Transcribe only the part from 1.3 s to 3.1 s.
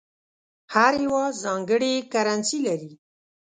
ځانګړې کرنسي لري.